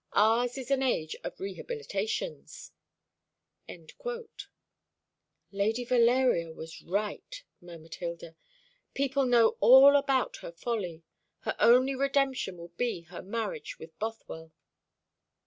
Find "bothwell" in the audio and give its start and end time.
13.99-14.51